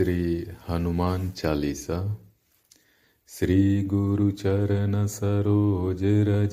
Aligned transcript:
श्री 0.00 0.46
हनुमान 0.68 1.30
चालीसा, 1.30 2.18
श्री 3.28 3.82
गुरु 3.82 4.30
चरण 4.30 5.06
सरोज 5.06 6.00
रज, 6.04 6.52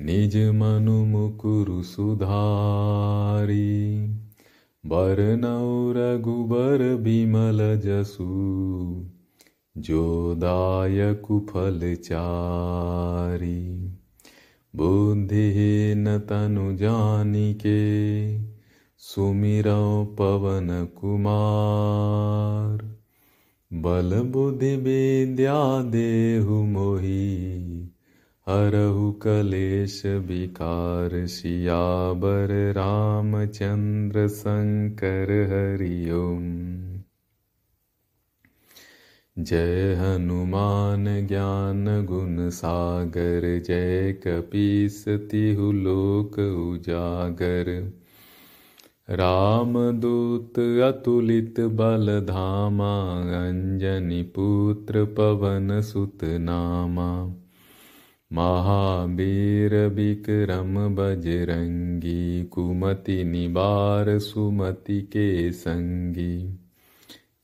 निज 0.00 0.36
मनु 0.36 1.04
मुकुरु 1.04 1.82
सुधारी। 1.82 4.10
बरनौ 4.86 5.94
रघुबर 5.96 6.96
बिमल 6.96 7.80
जसु, 7.84 8.26
जो 9.78 10.34
दायकु 10.34 11.46
फल 11.50 11.96
चारी। 12.04 13.92
बुद्धिहीन 14.76 16.18
तनु 16.18 16.76
जानिके 16.76 18.08
सुमिरौ 18.98 20.04
पवन 20.04 20.88
कुमार। 21.00 22.96
बल 23.72 24.22
बुद्धि 24.22 24.76
विद्या 24.76 25.82
देहु 25.82 26.62
मोहि 26.62 27.88
हरहु 28.48 29.12
कलेश 29.12 30.02
विकार 30.06 31.26
सियाबर 31.26 32.72
रामचंद्र 32.76 34.28
शंकर 34.28 35.30
हरिओम 35.50 36.68
जय 39.44 39.94
हनुमान 39.94 41.26
ज्ञान 41.26 42.04
गुण 42.04 42.50
सागर, 42.50 43.62
जय 43.66 44.12
कपीस 44.26 45.04
तिहु 45.08 45.72
लोक 45.72 46.38
उजागर। 46.38 47.92
रामदूत 49.10 50.58
अतुलित 50.58 51.60
बलधामा 51.60 53.22
गञ्जनि 53.24 54.22
पुत्र 54.22 55.04
पवनसुतनामा 55.04 57.36
महावीर 58.32 59.86
विक्रम 59.86 60.94
बजरङ्गी 60.94 62.44
कुमति 62.44 63.24
निवार 63.24 64.18
सुमति 64.18 65.02
के 65.02 65.52
सङ्गी 65.52 66.58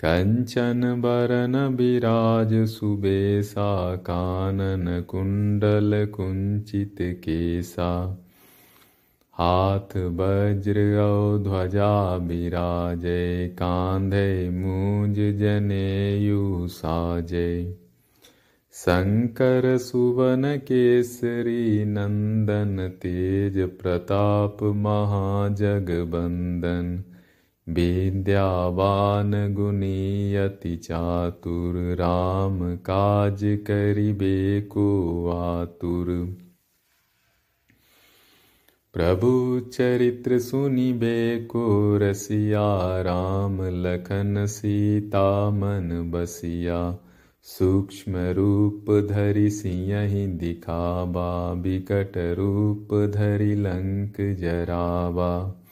कञ्चन 0.04 1.02
वरन 1.04 1.56
विराज 1.56 2.66
सुबेसा 2.66 3.96
कानन 3.96 5.04
कुण्डल 5.08 6.08
कुञ्चित 6.14 6.96
केसा। 7.00 8.20
हाथ 9.38 9.96
वज्र 9.96 10.98
औ 10.98 11.38
ध्वजा 11.38 12.16
विराजे 12.16 13.48
कांधे 13.48 14.50
मूंज 14.50 15.14
जनेयु 15.14 16.68
साजे। 16.68 17.78
शंकर 18.72 19.78
सुवन 19.78 20.56
केसरी 20.56 21.84
नंदन 21.84 22.92
तेज 23.02 23.58
प्रताप 23.58 24.62
महाजगबंदन। 24.62 27.04
विद्यावान 27.68 29.54
गुनीयति 29.54 30.76
चातुर 30.76 31.76
राम 31.76 32.76
काज 32.76 33.40
करिबे 33.44 34.60
को 34.60 35.28
आतुर 35.28 36.36
प्रभु 38.94 39.60
चरित्र 39.60 40.38
सुनिबे 40.38 41.40
को 41.40 41.98
रसिया, 41.98 43.00
राम 43.02 43.62
लखन 43.62 44.46
सीता 44.46 45.50
मन 45.50 46.10
बसिया। 46.14 46.98
सूक्ष्म 47.42 48.12
रूप 48.16 49.08
धरि 49.10 49.50
सियहि 49.50 50.26
दिखावा 50.26 51.52
विकट 51.52 52.12
रूप 52.16 53.12
धरि 53.14 53.54
लंक 53.54 54.36
जरावा 54.36 55.62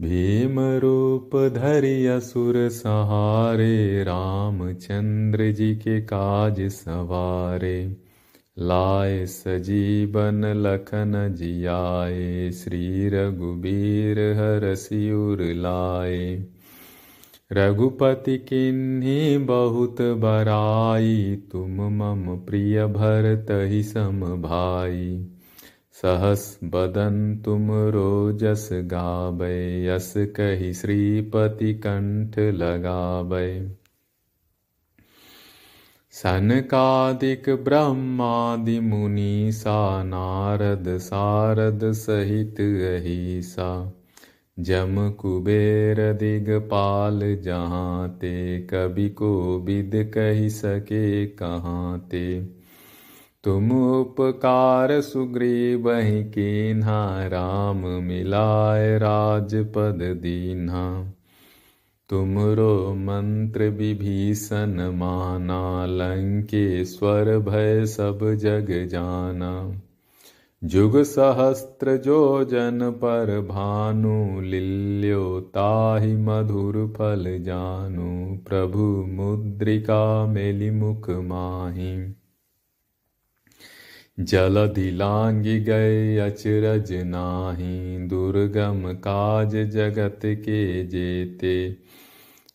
भीम 0.00 0.60
रूप 0.60 1.36
धरि 1.36 2.06
असुर 2.06 2.68
सहारे, 2.68 4.04
रामचंद्र 4.04 5.52
जी 5.52 5.76
के 5.76 6.00
काज 6.00 6.60
सवारे। 6.60 8.07
लाए 8.58 9.26
सजीवन 9.26 10.44
लखन 10.44 11.34
जियाए, 11.38 12.50
श्री 12.50 13.08
रघुबीर 13.08 14.18
हर 14.18 14.74
सिर 14.74 15.54
लाए। 15.54 16.46
रघुपति 17.52 18.38
किन्ही 18.38 19.38
बहुत 19.38 19.96
बराई, 20.00 21.42
तुम 21.52 21.70
मम 21.70 22.36
प्रिय 22.36 22.86
भरत 22.86 23.46
ही 23.50 23.82
सम 23.82 24.20
भाई। 24.42 25.26
सहस 25.92 26.58
बदन 26.64 27.42
तुम 27.44 27.72
रोजस 27.72 28.68
गाबै, 28.72 29.84
यस 29.86 30.14
कही 30.16 30.72
श्रीपति 30.72 31.74
कंठ 31.74 32.38
लगाबै। 32.38 33.68
सनकादिक 36.22 37.50
ब्रह्मादि 37.50 38.80
मुनि 38.80 39.50
सा, 39.52 40.02
नारद 40.02 40.98
सारद 40.98 41.92
सहित 41.92 42.54
अहिसा। 42.60 43.92
जम 44.58 45.10
कुबेर 45.10 46.12
दिगपाल, 46.12 47.36
जहाँ 47.42 48.08
ते 48.08 48.60
कवि 48.60 49.08
को 49.08 49.60
विद 49.60 49.90
कही 49.94 50.50
सके 50.50 51.26
कहाँ 51.26 51.98
ते। 51.98 52.40
तुम 53.44 53.72
उपकार 54.00 55.00
सुग्रीव 55.00 55.90
ही 55.90 56.72
राम 57.28 57.78
मिलाए 57.78 58.98
राजपद 58.98 59.98
दीन्हा। 60.02 61.14
तुमरो 62.10 62.94
मंत्र 62.94 63.62
विभीषण 63.62 64.92
माना 64.92 65.86
लंकेश्वर 65.86 67.38
भय 67.38 67.86
सब 67.86 68.18
जग 68.34 68.86
जाना। 68.90 69.82
जुग 70.64 71.02
सहस्त्र 71.02 71.96
जो 71.96 72.44
जन 72.44 72.90
पर 72.90 73.40
भानु, 73.40 74.40
लिल्यो 74.40 75.40
ताहि 75.40 76.16
मधुर 76.16 76.94
फल 76.98 77.38
जानु। 77.42 78.38
प्रभु 78.48 78.82
मुद्रिका 79.08 80.26
मेलि 80.26 80.70
मुख 80.70 81.10
माही। 81.10 82.17
जलधि 84.20 84.90
लांगी 84.90 85.60
गए 85.60 86.16
अचरज 86.16 86.92
नाही, 86.92 87.98
दुर्गम 87.98 88.92
काज 88.92 89.56
जगत 89.56 90.20
के 90.24 90.86
जेते। 90.86 91.76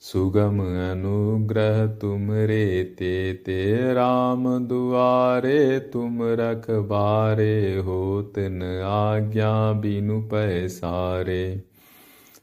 सुगम 0.02 0.60
अनुग्रह 0.92 1.88
तुम 1.88 2.32
रे 2.32 2.84
ते 2.84 3.34
ते 3.34 3.94
राम 3.94 4.68
दुआरे 4.68 5.80
तुम 5.80 6.20
रखबारे 6.22 7.78
होत 7.78 8.34
न 8.38 8.64
आज्ञा 8.86 9.74
बिनु 9.74 10.22
पैसारे। 10.22 11.62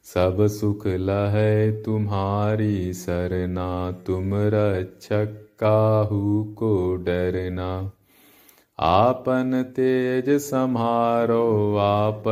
सब 0.04 0.46
सुख 0.46 0.86
लह 0.86 1.70
तुम्हारी 1.82 2.92
सरना, 2.92 3.92
तुम 4.06 4.30
रक्षक 4.34 5.46
काहू 5.60 6.44
को 6.44 6.96
डरना। 6.96 7.92
आपन 8.82 9.64
तेज 9.76 10.30
समारो 10.30 11.76
आप 11.76 12.22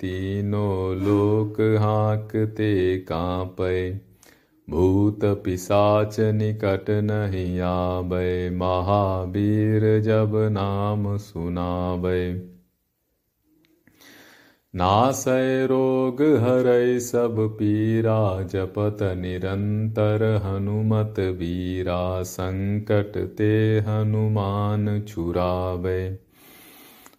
तीनों 0.00 0.96
लोक 0.96 1.60
हाँकते 1.80 2.98
कांपे। 2.98 3.92
भूत 4.70 5.20
पिसाच 5.24 6.20
निकट 6.20 6.90
नहीं 6.90 7.60
आबे 7.60 8.50
महावीर 8.50 10.00
जब 10.00 10.32
नाम 10.34 11.16
सुनाबे 11.16 12.51
नासय 14.76 15.66
रोग 15.66 16.20
हरै 16.22 16.98
सब 17.00 17.36
पीरा 17.58 18.42
जपत 18.42 19.02
निरंतर 19.02 20.22
हनुमत 20.44 21.18
वीरा 21.18 22.22
संकट 22.22 23.18
ते 23.38 23.50
हनुमान 23.88 25.02
छुरावे 25.08 25.98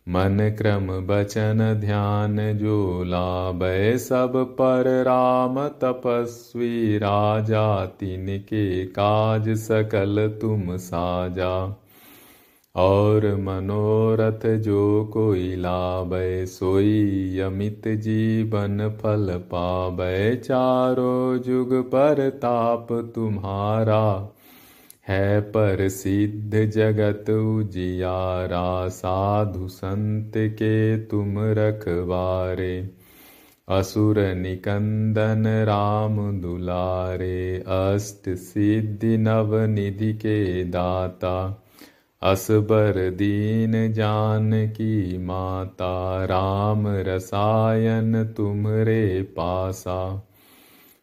मन 0.09 0.55
क्रम 0.57 0.87
बचन 1.07 1.61
ध्यान 1.81 2.53
जो 2.53 3.03
लाभे 3.03 3.97
सब 3.97 4.33
पर 4.53 4.89
राम 5.03 5.67
तपस्वी 5.67 6.97
राजा, 6.97 7.85
तिनके 7.85 8.85
काज 8.85 9.49
सकल 9.49 10.27
तुम 10.41 10.77
साजा। 10.77 11.79
और 12.75 13.35
मनोरथ 13.35 14.57
जो 14.57 15.05
कोई 15.13 15.55
लाभय 15.55 16.45
सोई 16.45 17.39
अमित 17.39 17.87
जीवन 17.87 18.89
फल 18.89 19.41
पावै 19.51 20.35
चारो 20.35 21.37
जुग 21.37 21.73
पर 21.73 22.29
ताप 22.29 22.87
तुम्हारा, 23.15 24.31
है 25.07 25.41
पर 25.41 25.89
सिद्ध 25.89 26.71
जगत 26.71 27.29
उजियारा। 27.29 28.87
साधु 28.87 29.67
संत 29.67 30.31
के 30.37 30.97
तुम 30.97 31.35
रखवारे, 31.37 32.89
असुर 33.69 34.35
निकंदन 34.35 35.47
राम 35.47 36.41
दुलारे। 36.41 37.63
अष्ट 37.67 38.29
सिद्धि 38.29 39.17
नव 39.17 39.57
निधि 39.57 40.13
के 40.13 40.63
दाता 40.63 41.62
असबर 42.23 43.09
दीन 43.09 43.93
जान 43.93 44.67
की 44.67 45.17
माता, 45.17 46.25
राम 46.25 46.87
रसायन 46.87 48.23
तुमरे 48.37 49.21
पासा। 49.21 50.27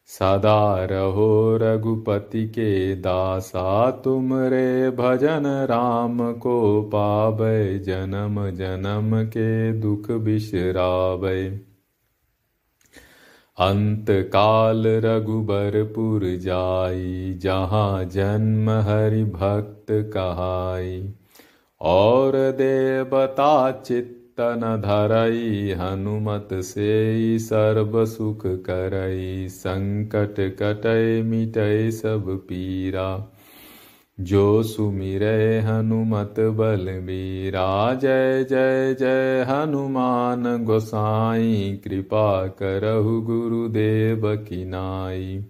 सदा 0.07 0.85
रहो 0.85 1.59
रघुपति 1.63 2.47
के 2.49 2.97
दासा, 2.97 3.91
तुमरे 3.91 4.91
भजन 4.91 5.67
राम 5.71 6.33
को 6.33 6.83
पावे 6.83 7.79
जन्म 7.79 8.51
जन्म 8.51 9.25
के 9.25 9.73
दुख 9.73 10.11
बिशरावे 10.11 11.70
अंत 13.61 14.07
काल 14.11 14.87
रघुबरपुर 14.87 16.21
जाई, 16.25 17.35
जहाँ 17.39 18.05
जन्म 18.05 18.71
हरि 18.71 19.25
भक्त 19.25 19.87
कहाई। 19.91 21.15
और 21.81 22.33
देवता 22.37 23.71
चित्तन 23.71 24.83
धरई, 24.85 25.71
हनुमत 25.71 26.49
से 26.53 27.39
सर्व 27.39 28.07
सुख 28.07 28.43
करई, 28.47 29.49
संकट 29.49 30.57
कटय 30.63 31.23
मिटय 31.23 31.91
सब 31.91 32.25
पीरा। 32.29 33.33
जो 34.21 34.63
सुमिरै 34.63 35.59
हनुमत 35.59 36.35
बलबीरा। 36.41 37.95
जय 37.95 38.45
जय 38.45 38.95
जय, 38.95 39.47
हनुमान 39.49 40.65
गोसाई, 40.65 41.81
कृपा 41.85 42.47
करहु 42.47 43.21
गुरुदेव 43.21 44.37
की 44.37 44.65
नाई। 44.65 45.45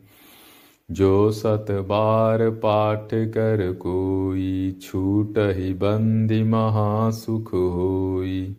जो 0.91 1.31
सत 1.31 1.67
बार 1.71 2.51
पाठ 2.51 3.09
कर 3.15 3.73
कोई, 3.73 4.79
छूट 4.83 5.35
ही 5.39 5.75
बंदी 5.75 6.43
महासुख 6.43 7.55
होई। 7.55 8.57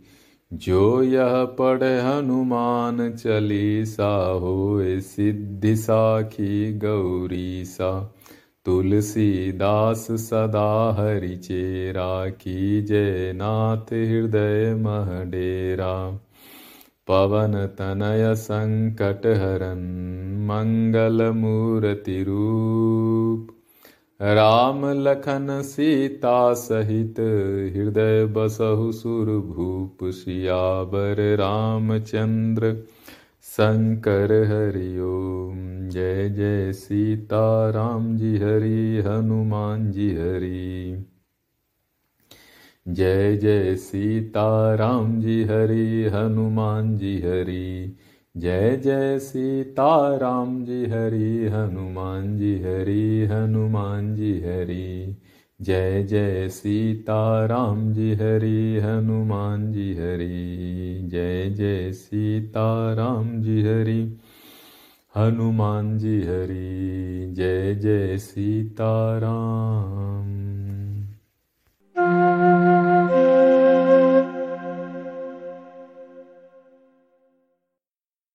जो 0.53 1.03
यह 1.03 1.43
पढ़ 1.43 1.83
हनुमान 1.83 3.11
चालीसा, 3.11 4.31
होए 4.31 4.99
सिद्धि 4.99 5.75
साखी 5.75 6.73
गौरी 6.73 7.65
सा 7.65 8.15
तुलसीदास 8.65 10.07
सदा 10.11 10.95
हरि 10.99 11.35
चेरा 11.35 12.29
की 12.29 12.81
जय 12.81 13.33
नाथ 13.35 13.93
हृदय 13.93 14.75
महडेरा। 14.75 16.19
पवन 17.07 17.65
तनय 17.65 18.35
संकट 18.35 19.25
हरन 19.25 19.81
मंगल 20.43 21.31
मूर्ति 21.31 22.23
रूप। 22.23 23.47
राम 24.21 25.01
लखन 25.01 25.61
सीता 25.61 26.53
सहित 26.53 27.19
हृदय 27.75 28.25
बसहु 28.25 28.91
सुर 28.91 29.27
भूप 29.27 29.97
सियावर 30.03 31.35
रामचंद्र। 31.35 32.83
शंकर 33.43 34.31
हरि 34.43 34.99
ओम 34.99 35.20
जय 35.91 36.29
जय 36.29 36.73
सीता 36.73 37.69
राम 37.69 38.17
जी 38.17 38.37
हरि, 38.37 39.03
हनुमान 39.05 39.91
जी 39.91 40.11
हरि। 40.11 41.05
जय 42.87 43.37
जय 43.37 43.75
सीता 43.75 44.75
राम 44.75 45.21
जी 45.21 45.43
हरि, 45.43 46.09
हनुमान 46.13 46.97
जी 46.97 47.19
हरि। 47.19 47.95
जय 48.37 48.77
जय 48.77 49.19
सीता 49.19 50.17
राम 50.17 50.65
जी 50.65 50.85
हरि, 50.85 51.47
हनुमान 51.47 52.37
जी 52.37 52.59
हरि, 52.59 53.25
हनुमान 53.31 54.15
जी 54.15 54.39
हरि। 54.39 55.17
जय 55.61 56.03
जय 56.03 56.49
सीता 56.49 57.45
राम 57.45 57.93
जी 57.93 58.13
हरि, 58.13 58.79
हनुमान 58.83 59.71
जी 59.71 59.93
हरि। 59.93 61.01
जय 61.05 61.49
जय 61.49 61.91
सीता 61.91 62.93
राम 62.93 63.41
जी 63.41 63.61
हरि। 63.61 64.17
हनुमान 65.15 65.97
जी 65.97 66.19
हरि 66.21 67.33
जय 67.37 67.73
जय 67.75 68.17
सीता 68.17 68.91
राम 69.19 70.50